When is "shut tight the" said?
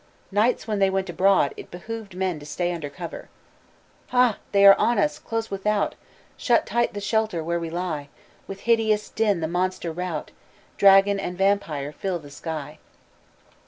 6.35-6.99